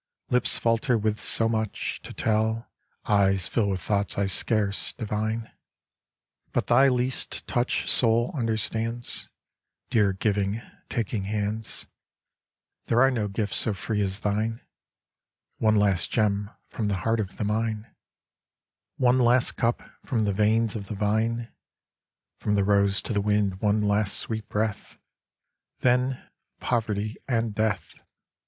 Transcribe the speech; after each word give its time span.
Lips 0.31 0.57
falter 0.57 0.97
with 0.97 1.19
so 1.21 1.47
much 1.47 2.01
To 2.01 2.11
tell, 2.11 2.67
eyes 3.05 3.47
fill 3.47 3.67
with 3.69 3.81
thoughts 3.81 4.17
I 4.17 4.25
scarce 4.25 4.93
divine, 4.93 5.51
But 6.53 6.65
thy 6.65 6.87
least 6.87 7.45
touch 7.47 7.87
Soul 7.87 8.31
understands. 8.35 9.29
Dear 9.91 10.11
giving, 10.13 10.59
taking 10.89 11.25
hands, 11.25 11.85
There 12.87 12.99
are 12.99 13.11
no 13.11 13.27
gifts 13.27 13.57
so 13.57 13.75
free 13.75 14.01
as 14.01 14.21
thine. 14.21 14.61
One 15.59 15.75
last 15.75 16.09
gem 16.09 16.49
from 16.67 16.87
the 16.87 16.95
heart 17.05 17.19
of 17.19 17.37
the 17.37 17.43
mine, 17.43 17.85
One 18.97 19.19
last 19.19 19.51
cup 19.55 19.83
from 20.03 20.23
the 20.23 20.33
veins 20.33 20.75
of 20.75 20.87
the 20.87 20.95
vine, 20.95 21.51
From 22.39 22.55
the 22.55 22.63
rose 22.63 23.03
to 23.03 23.13
the 23.13 23.21
wind 23.21 23.61
one 23.61 23.81
last 23.83 24.17
sweet 24.17 24.49
breath, 24.49 24.97
Then 25.81 26.19
poverty, 26.59 27.17
and 27.27 27.53
death! 27.53 27.99